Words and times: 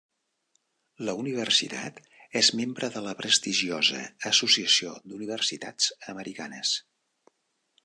La 1.09 1.13
universitat 1.23 1.99
és 2.41 2.49
membre 2.61 2.89
de 2.95 3.03
la 3.09 3.13
prestigiosa 3.21 4.01
Associació 4.31 4.97
d'Universitats 5.13 5.93
Americanes. 6.17 6.75